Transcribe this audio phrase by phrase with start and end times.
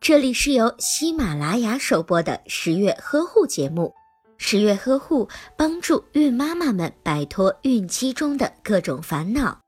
[0.00, 3.94] 这里是由喜马拉雅首播的十月呵护节目。
[4.36, 9.60] 十月呵护帮助孕妈妈们摆脱孕期中的各种烦恼。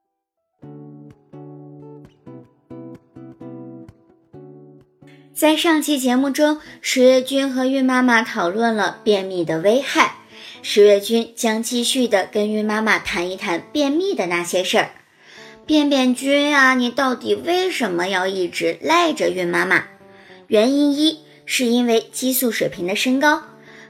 [5.33, 10.17] 在上期节目中，十月君和孕妈妈讨论了便秘的危害。
[10.63, 14.90] 十月君将继续的跟孕妈妈谈一谈便秘的那些事儿。
[15.65, 19.84] 便便君啊，你到底为什么要一直赖着孕妈妈？
[20.48, 23.42] 原因一是因为激素水平的升高，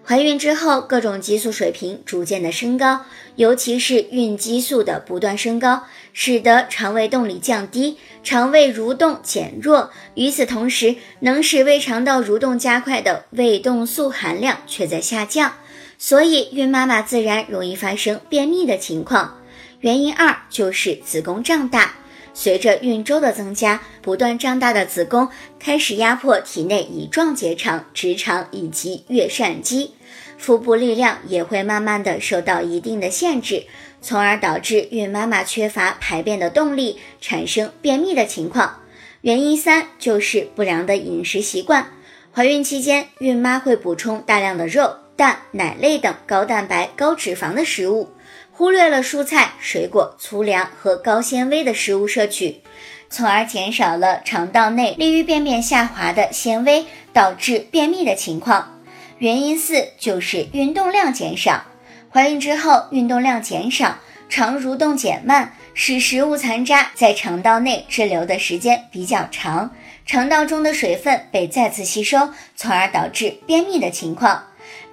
[0.05, 9.91] 怀孕之后各种激素水平逐渐的升高，尤其是孕激素的不断升高，使得肠胃动力降低，肠胃蠕动减弱。
[10.15, 15.55] 与此同时，能使胃肠道蠕动加快的胃动素含量却在下降，
[15.99, 19.43] 所以孕妈妈自然容易发生便秘的情况。
[19.81, 21.95] 原因二就是子宫胀大。
[22.39, 29.95] 随着孕周的增加，不断胀大的子宫开始压迫体内乙状结肠、直肠以及月疝肌，
[30.37, 33.65] 腹部力量也会慢慢的受到一定的限制，
[34.03, 38.83] 从而导致孕妈妈缺乏排便的动力，产生便秘的情况。
[39.23, 41.91] 原因三就是不良的饮食习惯。
[42.35, 48.11] 怀孕期间，孕妈会补充大量的肉、蛋、奶类等高蛋白、高脂肪的食物。
[48.57, 52.63] 忽略了蔬菜、水果、粗粮和高纤维的食物摄取，
[53.11, 58.81] 从而减少了肠道内利于便便下滑的纤维，导致便秘的情况。
[59.19, 61.65] 原因四就是运动量减少。
[62.11, 63.99] 怀孕之后，运动量减少，
[64.31, 69.71] 肠蠕动减慢，使食物残渣在肠道内滞留的时间比较长，
[70.07, 74.45] 肠道中的水分被再次吸收，从而导致便秘的情况。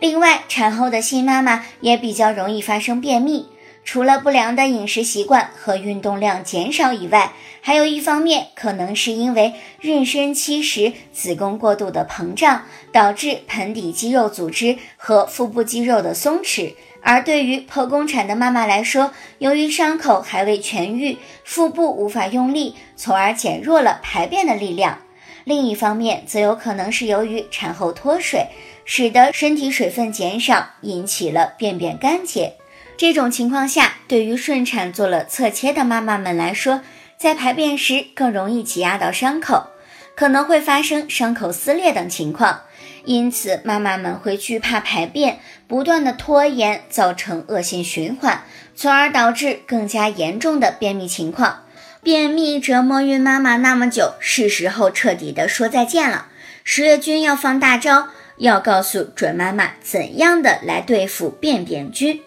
[0.02, 3.48] 另外，产后的新妈妈也比较容易发生便秘。
[3.86, 16.74] 除了不良的饮食习惯和运动量减少以外，还有一方面可能是因为妊娠期时子宫过度的膨胀，导致盆底肌肉组织和腹部肌肉的松弛。
[17.02, 25.00] 而对于剖宫产的妈妈来说，由于伤口还未痊愈，腹部无法用力，从而减弱了排便的力量。
[25.44, 28.48] 另一方面，则有可能是由于产后脱水，
[28.86, 32.54] 使得身体水分减少，引起了便便干结。
[32.96, 36.82] 这种情况下，对于顺产做了侧切的妈妈们来说，
[37.18, 39.68] 在排便时更容易挤压到伤口，
[40.16, 42.62] 可能会发生伤口撕裂等情况。
[43.06, 48.44] 因此，妈妈们会惧怕排便，不断的拖延，造成恶性循环，
[48.76, 51.66] 从而导致更加严重的便秘情况。
[52.02, 56.28] 便秘折磨孕妈妈那么久，是时候彻底的说再见了。
[56.64, 62.22] 十月君要放大招，要告诉准妈妈怎样的来对付便便菌。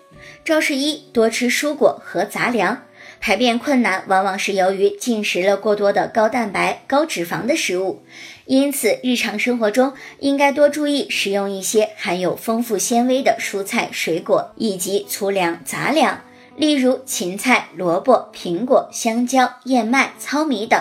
[0.45, 2.83] 招式一：多吃蔬果和杂粮。
[3.19, 8.03] 排便困难往往是由于进食了过多的高蛋白、高脂肪的食物，
[8.45, 16.21] 因此日常生活中应该多注意食用一些含有丰富纤维的蔬菜、水果以及粗粮、杂粮，
[16.57, 20.79] 例如芹菜、萝卜、苹果、香蕉、燕麦、糙米等。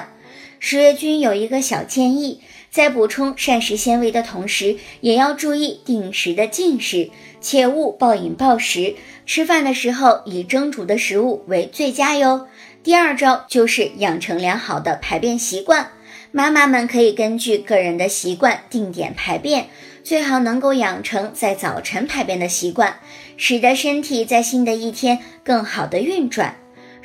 [0.68, 2.42] 十月君有一个小建议。
[2.72, 8.96] 在补充膳食纤维的同时，也要注意定时的进食，切勿暴饮暴食。
[9.28, 12.48] 吃饭的时候以蒸煮的食物为最佳哟。
[12.82, 15.92] 第二招就是养成良好的排便习惯，
[16.32, 19.68] 妈妈们可以根据个人的习惯定点排便，
[20.04, 22.98] 最好能够养成在早晨排便的习惯，
[23.38, 26.56] 使得身体在新的一天更好的运转。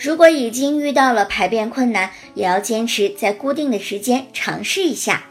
[0.02, 5.24] 如果已经遇到了排便困难，也要坚持在固定的时间尝试一下。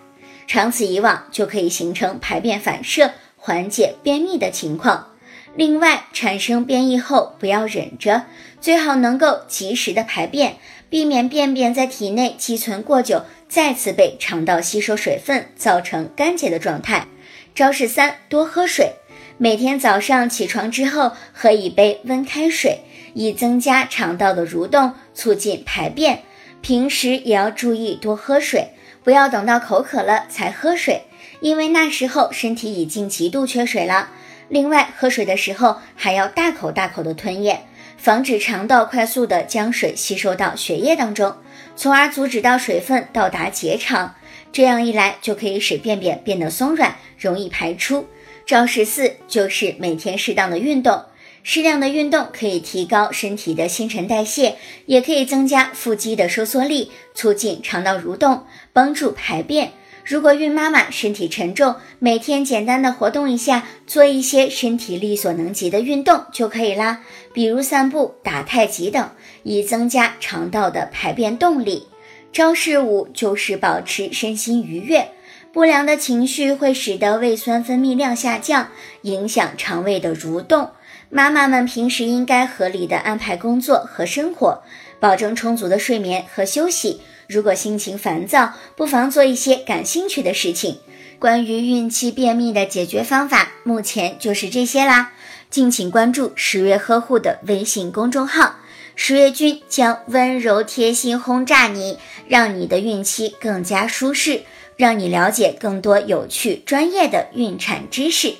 [0.46, 5.08] 长此以往，就可以形成排便反射，缓解便秘的情况。
[5.56, 8.26] 另外，产生便意后不要忍着，
[8.62, 10.58] 最好能够及时的排便，
[10.88, 17.08] 避免便便在体内积存过久，再次被肠道吸收水分，造成干结的状态。
[17.56, 18.94] 招式三：多喝水。
[19.42, 22.82] 每天早上起床之后，喝一杯温开水，
[23.14, 26.24] 以增加肠道的蠕动，促进排便。
[26.62, 28.70] 平时也要注意多喝水。
[29.02, 31.04] 不要等到口渴了才喝水，
[31.40, 34.10] 因为那时候身体已经极度缺水了。
[34.50, 37.66] 另外，喝水的时候还要大口大口的吞咽，
[37.98, 41.38] 防止肠道快速的将水吸收到血液当中，
[41.78, 44.16] 从而阻止到水分到达结肠。
[44.52, 48.06] 这样一来，就可以使便便变得松软，容易排出。
[48.46, 51.04] 招式四就是每天适当的运动。
[51.44, 54.56] 适量的运动可以提高身体的新陈代谢，
[54.86, 59.72] 也可以增加腹肌的收缩力，促进肠道蠕动，帮助排便。
[60.06, 67.02] 如果孕妈妈身体沉重，每天简单的活动一下，做一些身体力所能及的运动就可以啦，
[67.32, 69.10] 比如散步、打太极等，
[69.44, 71.88] 以增加肠道的排便动力。
[72.34, 75.10] 招式五就是保持身心愉悦。
[75.52, 78.70] 不良的情绪会使得胃酸分泌量下降，
[79.02, 80.70] 影响肠胃的蠕动。
[81.12, 84.62] 妈妈们平时应该合理的安排工作和生活，
[85.00, 87.02] 保证充足的睡眠和休息。
[87.28, 90.80] 如果心情烦躁，不妨做一些感兴趣的事情。
[91.18, 95.14] 关于孕期便秘的解决方法，目前就是这些啦。
[95.50, 98.58] 敬请关注十月呵护的微信公众号，
[98.96, 101.98] 十月君将温柔贴心轰炸你，
[102.28, 104.44] 让你的孕期更加舒适，
[104.78, 108.36] 让你了解更多有趣专业的孕产知识。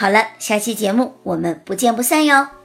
[0.00, 2.57] 好了，下期节目我们不见不散哟。